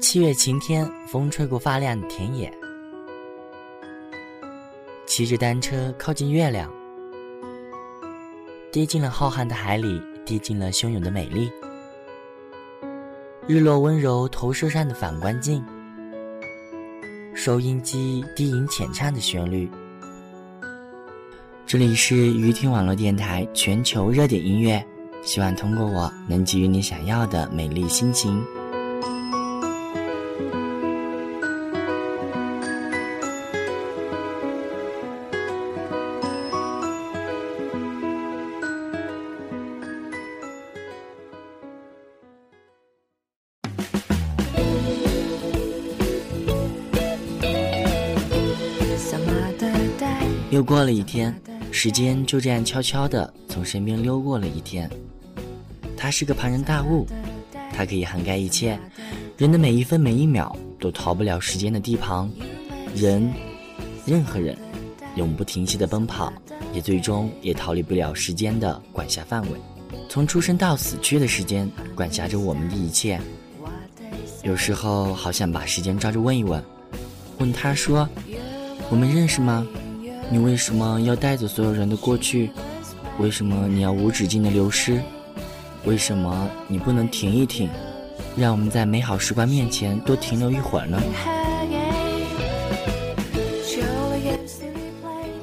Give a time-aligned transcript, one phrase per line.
[0.00, 2.50] 七月晴天，风吹过发亮的田野，
[5.06, 6.72] 骑着单车靠近月亮，
[8.72, 11.52] 跌进了浩瀚的海里，跌进了汹涌的美丽。
[13.46, 15.62] 日落温柔投射上的反光镜，
[17.34, 19.70] 收音机低吟浅唱的旋律。
[21.66, 24.82] 这里是于听网络电台全球热点音乐，
[25.22, 28.42] 希望通过我能给予你想要的美丽心情。
[50.70, 51.34] 过了一天。
[51.72, 54.88] 时间就这样悄悄地从身边溜过了一天。
[55.96, 57.08] 它是个庞然大物，
[57.74, 58.78] 它可以涵盖一切，
[59.36, 62.30] 人的每一分每一秒都逃不了时间的地盘。
[62.94, 63.32] 人，
[64.06, 64.56] 任何人，
[65.16, 66.32] 永不停息的奔跑，
[66.72, 69.48] 也最终也逃离不了时间的管辖范围。
[70.08, 73.20] 从出生到死去的时间，管辖着我们的一切。
[74.44, 76.62] 有时候好想把时间抓住问一问，
[77.38, 78.08] 问他说
[78.88, 79.66] ：“我们认识吗？”
[80.30, 82.50] 你为什么要带走所有人的过去？
[83.18, 85.02] 为什么你要无止境的流失？
[85.84, 87.68] 为什么你不能停一停，
[88.36, 91.02] 让我们在美好时光面前多停留一会儿呢？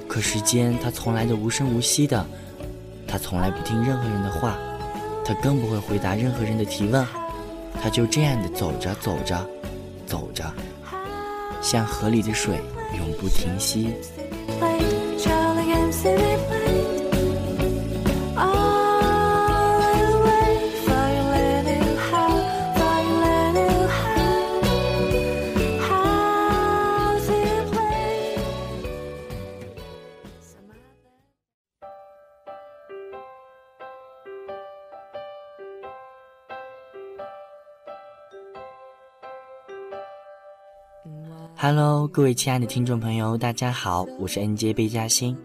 [0.08, 2.26] 可时间它从来都无声无息的，
[3.06, 4.58] 它从来不听任何人的话，
[5.26, 7.06] 它更不会回答任何人的提问，
[7.84, 9.46] 它就这样的走着走着，
[10.06, 10.46] 走着，
[11.62, 12.56] 像河里的水，
[12.98, 13.94] 永不停息。
[14.60, 16.57] play, Charlie against the replay.
[41.60, 45.36] Hello，各位亲爱的听众朋友，大家好，我是 NJ 贝嘉欣。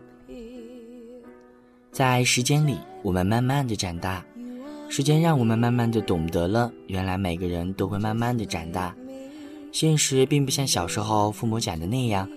[1.91, 4.23] 在时间里，我们慢慢的长大，
[4.91, 8.95] 时间让我们慢慢的懂得了，原来每个人都会慢慢的长大。
[9.73, 12.29] 现实并不像小时候父母讲的那样，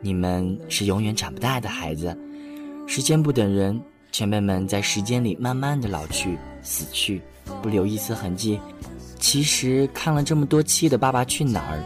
[0.00, 2.18] 你们是永远长不大的孩子。
[2.88, 3.80] 时间不等人，
[4.10, 7.22] 前辈们在时间里慢慢的老去、死去，
[7.62, 8.58] 不留一丝痕迹。
[9.20, 11.78] 其实看了这么多期的《爸爸去哪儿》。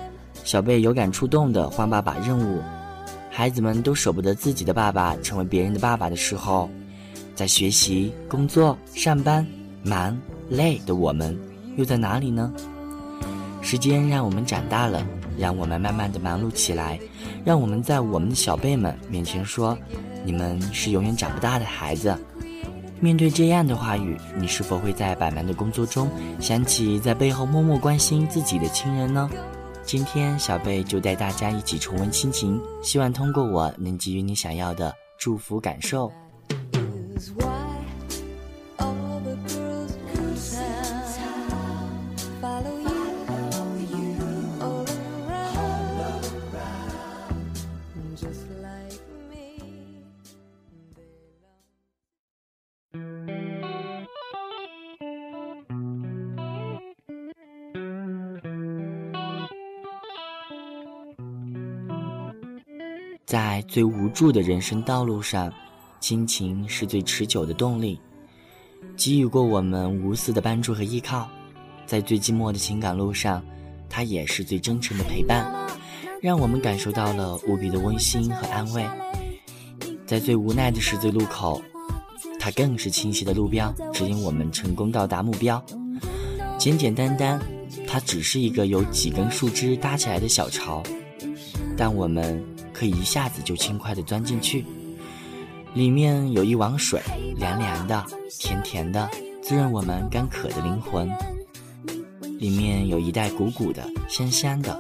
[0.45, 2.61] 小贝有感触动的换爸爸任务，
[3.31, 6.69] 孩子们都舍不得自己的爸爸成为别人的爸爸的时候，
[7.35, 9.45] 在学习、工作、上班、
[9.83, 10.17] 忙、
[10.51, 11.37] 累的我们，
[11.77, 12.53] 又在哪里呢？
[13.63, 15.05] 时间让我们长大了，
[15.39, 17.01] 让我们慢慢的忙碌起来，
[17.43, 19.77] 让我们在我们的小辈们面前说
[20.27, 22.15] ：“你们是永远长不大的孩子。”
[23.01, 29.31] 面对这样的话语，你是否会在百忙的工作中想起在背后默默关心自己的亲人呢？
[29.87, 36.11] 今天小贝就带大家一起重温亲情，希望通过我能给予你想要的祝福感受。
[63.27, 65.51] 在最无助的人生道路上，
[65.99, 67.99] 亲情是最持久的动力，
[68.97, 71.27] 给予过我们无私的帮助和依靠。
[71.87, 73.43] 在最寂寞的情感路上，
[73.89, 75.51] 它也是最真诚的陪伴，
[76.21, 78.87] 让我们感受到了无比的温馨和安慰。
[80.05, 81.63] 在最无奈的十字路口，
[82.39, 85.65] 它更是清晰的路标，指引我们成功到达目标。
[86.59, 87.41] 简简单单，
[87.87, 90.83] 它只是一个由几根树枝搭起来的小巢，
[91.77, 92.43] 但我们。
[92.75, 94.65] 可以一下子就轻快地钻进去，
[95.75, 97.01] 里面有一碗水，
[97.37, 98.05] 凉凉的，
[98.41, 99.09] 甜甜的，
[99.41, 101.09] 滋润我们干渴的灵魂；
[102.37, 104.77] 里面有一袋鼓鼓的，香香的，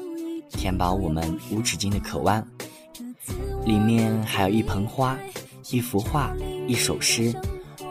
[0.51, 2.43] 填饱我们无止境的渴望；
[3.65, 5.17] 里面还有一盆花，
[5.71, 6.35] 一幅画，
[6.67, 7.33] 一首诗，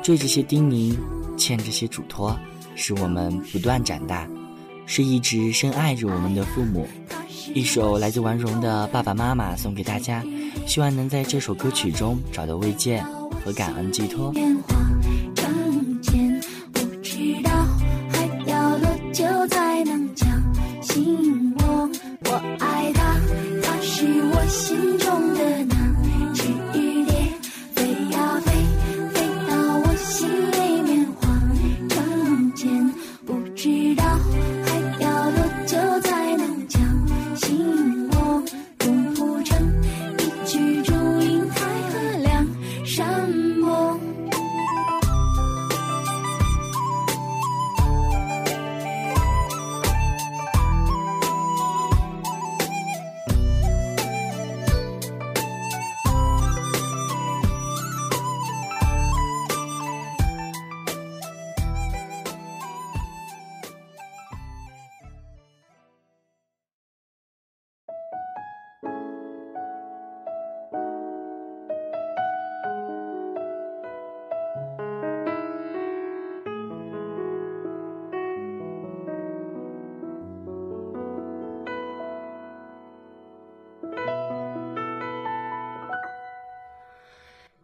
[0.02, 0.94] 缀着些叮咛，
[1.38, 2.38] 欠着些嘱托，
[2.76, 4.28] 使我们不断长大，
[4.86, 6.86] 是一直深爱着我们的父母。
[7.54, 10.24] 一首来自王蓉的《爸爸妈妈》送给大家，
[10.66, 13.04] 希望能在这首歌曲中找到慰藉
[13.44, 14.32] 和感恩寄托。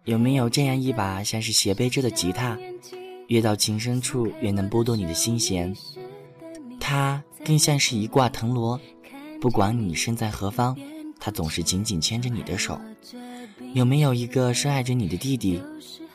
[0.10, 2.58] 有没有这样一把像是斜背着的吉他，
[3.28, 5.72] 越到情深处越能拨动你的心弦？
[6.80, 8.82] 它更像是一挂藤萝，
[9.40, 10.76] 不管你身在何方，
[11.20, 12.82] 它总是紧紧牵着你的手。
[13.76, 15.62] 有没有一个深爱着你的弟弟，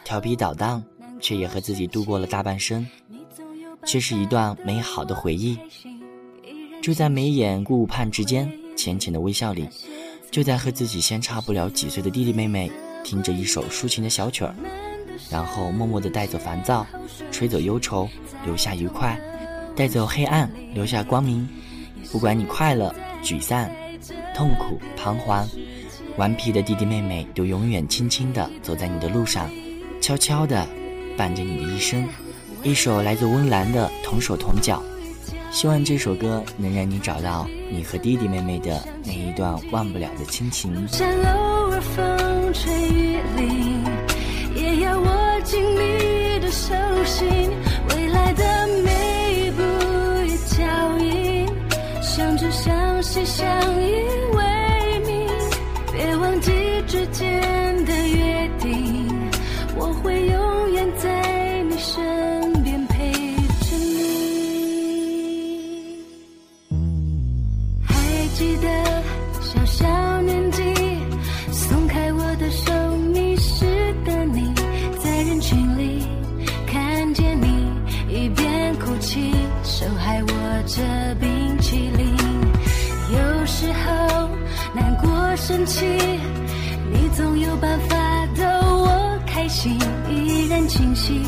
[0.03, 0.83] 调皮捣蛋，
[1.21, 2.85] 却也和自己度过了大半生，
[3.87, 5.57] 却是一段美好的回忆？
[6.83, 9.69] 就在眉眼顾盼之间，浅浅的微笑里，
[10.33, 12.69] 就在和自己相差不了几岁的弟弟妹妹
[13.05, 14.53] 听着一首抒情的小曲儿，
[15.31, 16.85] 然后默默地带走烦躁，
[17.31, 18.09] 吹走忧愁，
[18.45, 19.17] 留下愉快；
[19.77, 21.49] 带走黑暗，留下光明。
[22.11, 22.93] 不管你快乐、
[23.23, 23.69] 沮丧、
[24.35, 25.47] 痛苦、彷徨，
[26.17, 29.51] 顽皮的弟弟妹妹都永远轻轻地走在你的路上，
[30.01, 30.67] 悄悄地
[31.17, 32.09] 伴着你的一生。
[32.63, 34.83] 一首来自温岚的《同手同脚》。
[35.51, 40.85] 希望这首歌能让你找到你和弟弟妹妹的那一段忘不了的亲情。
[42.45, 43.83] 风吹雨淋，
[44.55, 46.75] 也要握紧你的手
[47.07, 47.51] 心。
[47.89, 48.45] 未来的
[48.85, 49.63] 每一步
[50.27, 50.63] 一脚
[50.99, 51.49] 印，
[52.03, 53.47] 相知相惜相
[53.81, 54.05] 依
[91.05, 91.21] 起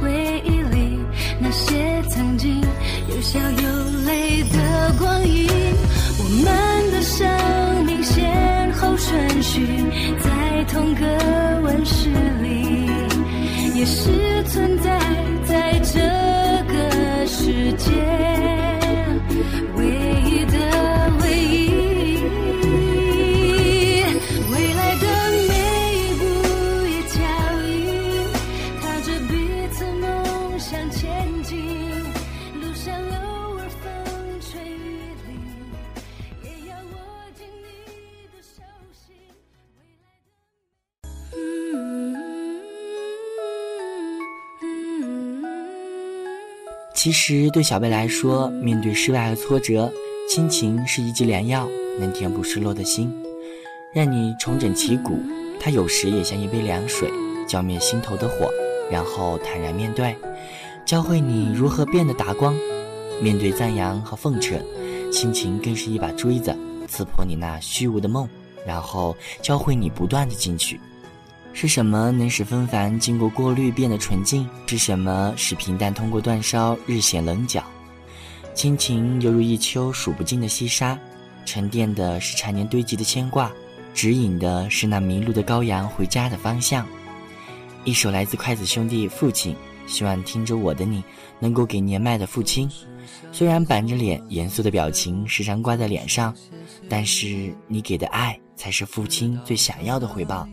[0.00, 0.96] 回忆里
[1.40, 2.60] 那些曾经
[3.08, 5.48] 有笑有泪的光阴。
[6.16, 9.66] 我们的生命先后顺序，
[10.20, 12.08] 在同个温室
[12.40, 12.86] 里，
[13.74, 14.99] 也是存在
[47.02, 49.90] 其实对小贝来说，面对失败和挫折，
[50.28, 51.66] 亲情是一剂良药，
[51.98, 53.10] 能填补失落的心，
[53.90, 55.18] 让你重整旗鼓。
[55.58, 57.10] 它有时也像一杯凉水，
[57.48, 58.50] 浇灭心头的火，
[58.90, 60.14] 然后坦然面对，
[60.84, 62.54] 教会你如何变得达观。
[63.22, 64.62] 面对赞扬和奉承，
[65.10, 66.54] 亲情更是一把锥子，
[66.86, 68.28] 刺破你那虚无的梦，
[68.66, 70.78] 然后教会你不断的进取。
[71.52, 74.48] 是什么能使纷繁经过过滤变得纯净？
[74.66, 77.62] 是什么使平淡通过煅烧日显棱角？
[78.54, 80.98] 亲情犹如一丘数不尽的细沙，
[81.44, 83.50] 沉淀的是常年堆积的牵挂，
[83.92, 86.86] 指引的是那迷路的羔羊回家的方向。
[87.84, 89.54] 一首来自筷子兄弟《父亲》，
[89.86, 91.02] 希望听着我的你
[91.38, 92.70] 能够给年迈的父亲，
[93.32, 96.34] 虽然板着脸，严肃的表情时常挂在脸上，
[96.88, 100.46] 但是你给的爱才是父亲最想要的回报。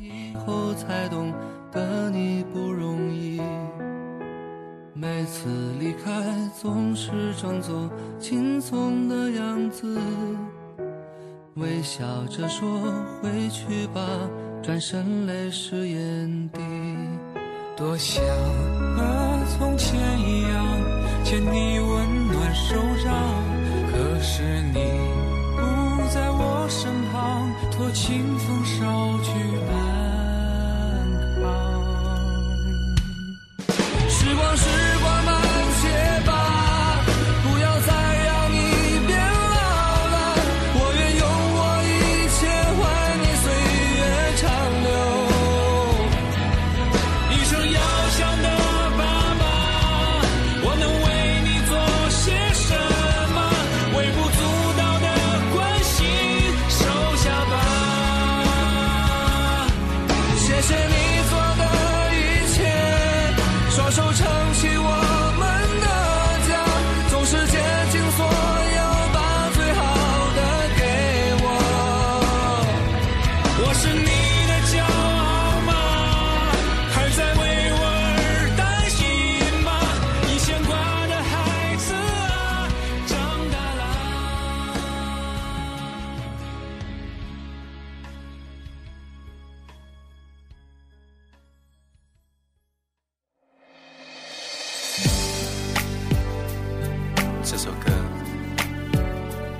[0.45, 1.33] 后才懂
[1.73, 3.41] 得你不容易，
[4.93, 6.23] 每次离开
[6.57, 9.99] 总是装作轻松的样子，
[11.55, 12.65] 微笑着说
[13.21, 14.01] 回去吧，
[14.63, 16.61] 转身泪湿眼底。
[17.75, 18.23] 多想
[18.95, 19.03] 和
[19.57, 20.65] 从前一样
[21.25, 22.73] 牵你温暖手
[23.03, 23.13] 掌，
[23.91, 24.79] 可是你
[25.57, 25.59] 不
[26.09, 27.06] 在我身旁，
[27.71, 29.31] 托清风捎去
[97.49, 97.89] 这首歌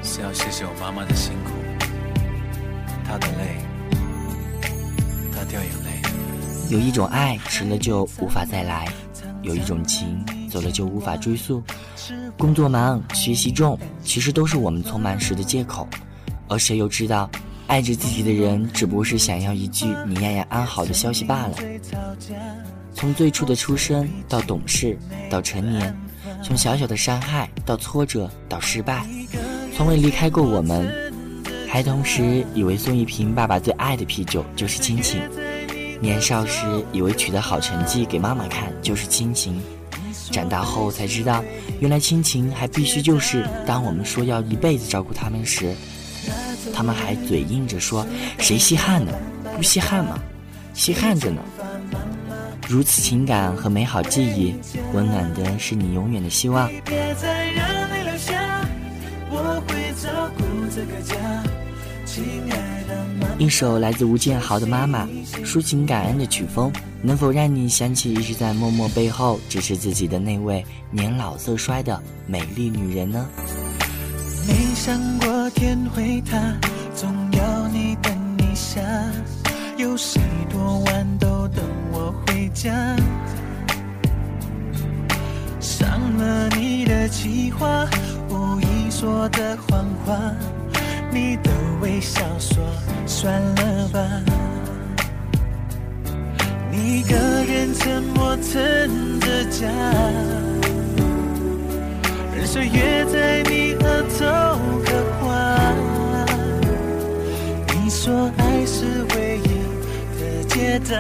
[0.03, 1.51] 是要谢谢我妈妈的辛苦，
[3.06, 3.62] 她的泪，
[5.32, 6.01] 她掉眼泪。
[6.70, 8.89] 有一种爱迟了就无法再来，
[9.41, 11.63] 有一种情走了就无法追溯。
[12.38, 15.88] 工作忙，学习重，其实都是我们匆忙时的借口。
[16.50, 17.32] 而谁又知道，
[17.67, 21.56] 爱着自己的人只不过是想要一句“你呀呀安好”的消息罢了。
[22.94, 25.98] 从最初的出生到懂事，到成年，
[26.44, 29.06] 从小小的伤害到挫折到失败，
[29.75, 30.89] 从未离开过我们。
[31.67, 35.22] 孩童时以为送一瓶爸爸最爱的啤酒就是亲情，
[36.00, 39.62] 年少时以为取得好成绩给妈妈看就是亲情，
[40.32, 41.44] 长大后才知道，
[41.82, 45.75] 原来亲情还必须就是当我们说要一辈子照顾他们时。
[46.74, 48.06] 他们还嘴硬着说
[48.39, 49.12] ：“谁稀罕呢？
[49.56, 50.20] 不稀罕吗？
[50.74, 51.41] 稀罕着呢。”
[52.70, 54.54] 如此情感和美好记忆，
[54.94, 56.70] 温暖的是你永远的希望。
[63.38, 65.06] 一首来自吴建豪的《妈妈》，
[65.46, 66.72] 抒情感恩的曲风，
[67.02, 73.28] 能否让你想起一直在默默背后支持自己的那位年老色衰的美丽女人呢？
[74.46, 76.38] 没想过天会塌，
[76.96, 78.82] 总要你等一下。
[79.77, 80.19] 有谁
[80.50, 82.72] 多晚都等我回家？
[85.60, 87.88] 伤了你的计划，
[88.27, 90.17] 无意说的谎话，
[91.12, 92.57] 你的微笑说
[93.05, 94.00] 算了吧。
[96.72, 99.67] 你一个人沉默撑着家，
[102.36, 104.25] 任岁月在你额头
[104.84, 104.91] 刻
[105.22, 105.27] 画。
[107.75, 108.84] 你说爱是
[109.15, 109.67] 唯一
[110.79, 110.91] 的。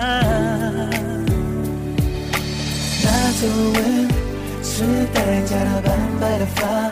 [3.03, 3.07] 那
[3.39, 3.41] 皱
[3.73, 3.77] 纹
[4.63, 4.73] 是
[5.13, 5.87] 代价，斑
[6.19, 6.89] 白的发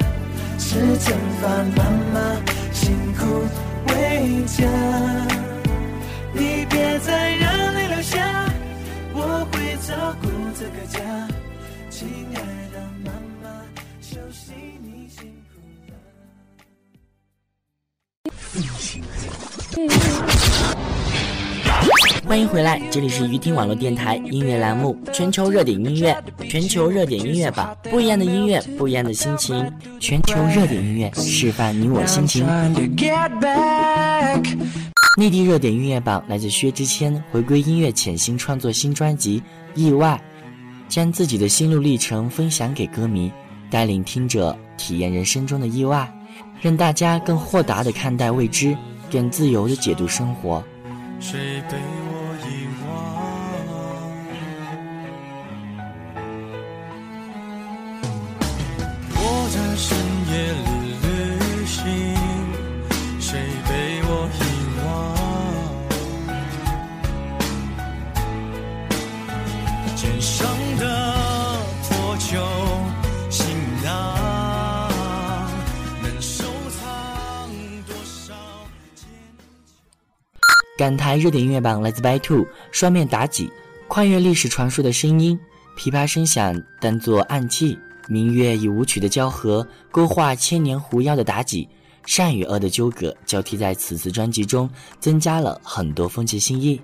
[0.57, 1.43] 是惩罚。
[1.75, 2.15] 妈妈
[2.71, 3.19] 辛苦
[3.89, 3.93] 为
[4.45, 4.57] 家，
[6.33, 8.49] 你别再让泪流下，
[9.13, 10.23] 我会照顾
[10.57, 10.99] 这个家。
[11.89, 12.37] 亲爱
[12.71, 13.11] 的妈
[13.41, 13.45] 妈，
[14.01, 15.19] 休息你辛
[15.51, 15.55] 苦
[15.89, 15.93] 了。
[22.27, 26.11] 欢迎回来，这里是鱼听网络电台音乐栏目《全球热点音乐》，
[26.49, 32.45] 全球热点音乐榜，不一样的音乐，不一样的心情，全球热点音乐，示范你我心情。
[35.17, 39.39] 内地热点音乐榜来自薛之谦回归音乐潜心创作新专辑
[39.79, 40.19] 《意外》，
[40.91, 43.31] 将自己的心路历程分享给歌迷，
[43.69, 46.11] 带领听者体验人生中的意外，
[46.59, 48.75] 让大家更豁达地看待未知，
[49.11, 50.61] 更自由地解读生活。
[51.17, 51.39] 谁
[51.69, 51.77] 被
[70.05, 70.47] 肩上
[70.77, 72.37] 的破旧
[73.27, 73.47] 行
[73.83, 74.91] 囊，
[76.03, 77.49] 能收藏
[77.87, 78.35] 多少
[78.93, 79.07] 坚
[80.35, 80.45] 强？
[80.77, 83.51] 港台热点音乐榜来自 By Two，双面妲己，
[83.87, 85.39] 跨越历史传说的声音，
[85.75, 87.75] 琵琶声响当作暗器，
[88.07, 91.67] 明月以舞曲的交合，勾画千年狐妖的妲己，
[92.05, 94.69] 善与恶的纠葛交替在此次专辑中，
[94.99, 96.79] 增加了很多风情新意。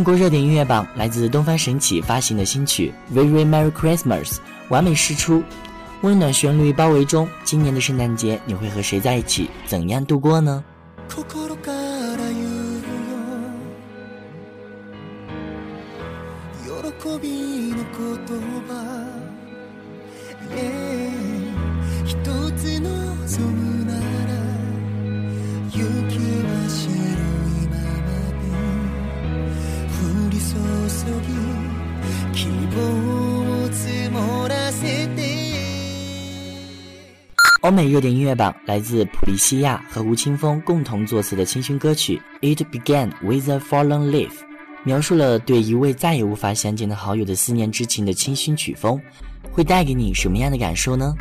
[0.00, 4.36] 韩国热点音乐榜来自东方神起发行的新曲《Very Merry Christmas》，
[4.68, 5.42] 完美释出，
[6.02, 10.64] 温暖旋律包围中，今年的圣诞节你会和谁在一起，怎样度过呢？
[11.08, 11.22] 心
[11.62, 12.82] から言う
[16.66, 17.24] よ喜び
[17.72, 17.98] の言
[18.66, 18.68] 葉
[20.52, 21.14] Yeah
[22.04, 22.14] 一
[22.56, 22.86] つ望
[37.61, 42.19] 欧美热点音乐榜来自普利西亚和吴青峰共同作词的清新歌曲
[42.55, 44.29] 《It Began with a Fallen Leaf》，
[44.83, 48.99] 描述了对一位再也无法相见的好友的思念之情的清新曲风，
[49.51, 51.13] 会带给你什么样的感受呢？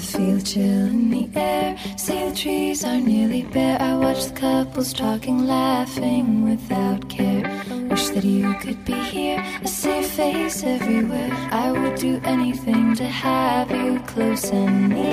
[0.00, 1.76] Feel the chill in the air.
[1.96, 3.80] See the trees are nearly bare.
[3.80, 7.42] I watch the couples talking, laughing without care.
[7.90, 9.38] Wish that you could be here.
[9.62, 11.30] I see your face everywhere.
[11.50, 15.12] I would do anything to have you close and near.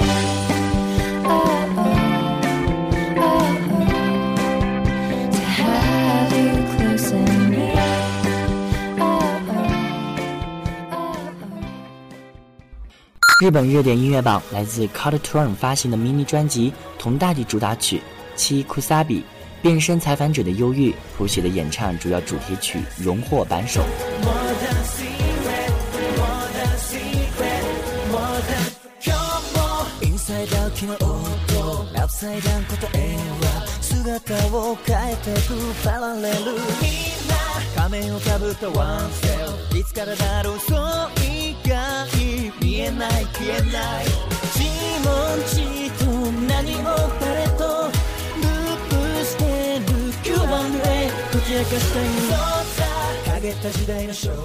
[1.26, 1.97] Oh, oh,
[13.41, 17.99] 日本热点音乐榜来自 Card Turn 发行的 mini 专辑《同大地》主打曲《
[18.37, 19.23] 七 Kusabi》，
[19.61, 23.83] 变身采访者的忧郁，谱写的演唱主要主题曲荣获榜首。
[30.01, 37.35] Inside out 昨日と Upside down 答えは姿を変えてくパラレルみんな
[37.75, 39.27] 仮面をかぶったワンセ
[39.73, 40.79] ルいつからだろうそう
[41.25, 42.09] 以外
[42.77, 44.07] 見えない消えない
[44.55, 44.63] 自
[45.05, 45.09] 問
[45.49, 45.61] 自
[45.99, 46.05] 答
[46.47, 46.89] 何も
[47.21, 47.63] 誰と
[48.37, 49.43] ループして
[49.81, 49.93] る
[50.23, 50.37] Q&A
[51.33, 52.37] 解き明かしたいそう
[52.77, 52.85] さ
[53.35, 54.37] 陰った時代の正体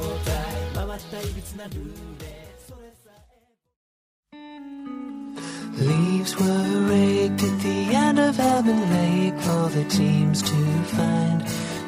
[0.73, 1.75] 回ったいびつなルー
[2.21, 3.11] レそれさ
[5.79, 10.55] Leaves were raked at the end of Heaven Lake for the teams to
[10.95, 11.41] find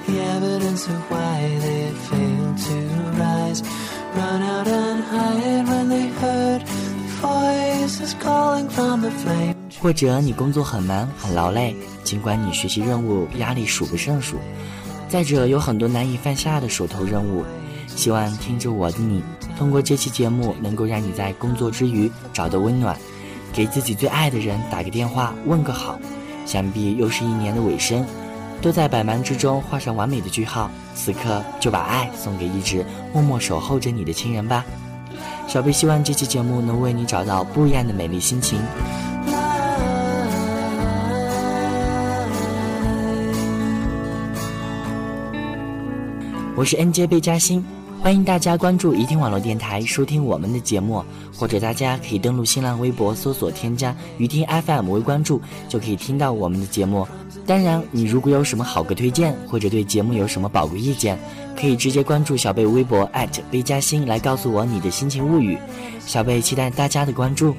[0.05, 2.75] the evidence of why they had failed to
[3.19, 3.63] rise.
[4.16, 6.62] Run out and hide when they heard
[7.20, 9.55] voices calling from the flame.
[9.81, 11.74] 或者你工作很忙很劳累，
[12.05, 14.37] 尽管你学习任务压力数不胜数，
[15.09, 17.44] 再者有很多难以放下的手头任务。
[17.88, 19.22] 希望听着我的你，
[19.59, 22.96] 通过这期节目能够让你在工作之余找到温暖，
[23.53, 25.98] 给自己最爱的人打个电话问个好。
[26.46, 28.05] 想必又是一年的尾声，
[28.64, 30.70] 都在百忙之中画上完美的句号。
[30.94, 34.64] 此刻就把爱送给一直默默守候着你的亲人吧。
[35.46, 38.59] 小贝希望这期节目能为你找到不一样的美丽心情。
[46.57, 47.62] 我是 NJ 贝嘉欣，
[48.04, 51.02] 欢迎大家关注怡听网络电台收听我们的节目，
[51.34, 55.40] 或者大家可以登录新浪微博搜索添加怡听 FM 为关注，
[55.70, 57.08] 就可以听到我们的节目。
[57.46, 61.18] 当然，你如果有什么好歌推荐，或者对节目有什么宝贵意见，
[61.58, 63.10] 可以直接关注小贝微博
[63.50, 65.56] 贝嘉欣来告诉我你的心情物语。
[66.06, 67.56] 小贝期待大家的关注。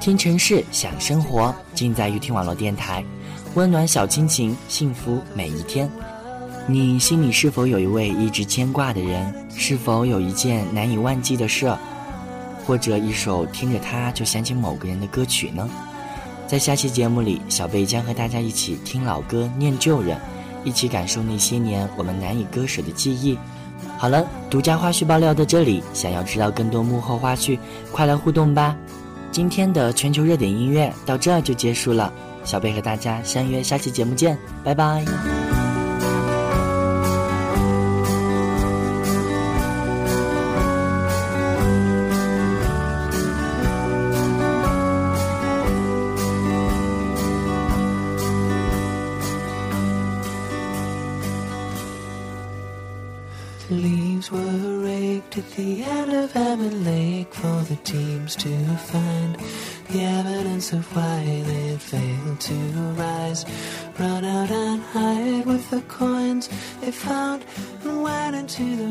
[0.00, 3.04] 听城市，想生活，尽在怡听网络电台，
[3.54, 5.88] 温暖小亲情，幸福每一天。
[6.70, 9.34] 你心里是否有一位一直牵挂的人？
[9.56, 11.76] 是否有一件难以忘记的事？
[12.64, 15.68] 或者一首听着它就想起某个人的歌曲呢？
[16.46, 20.16] 在下期节目里，小贝将和大家一起听老歌、念旧人，
[20.62, 23.36] 一起感受那些年我们难以割舍的记忆。
[23.98, 27.58] 好了，独家花絮爆料到这里，想要知道更多幕后花絮，
[27.90, 28.76] 快来互动吧！
[29.32, 32.12] 今天的全球热点音乐到这就结束了，
[32.44, 35.49] 小贝和大家相约下期节目见，拜拜。
[65.70, 66.48] The coins
[66.80, 67.44] they found
[67.84, 68.89] and went into the.